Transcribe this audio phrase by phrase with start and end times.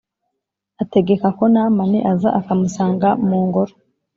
[0.81, 3.73] Ategekako namani aza akamusanga mungoro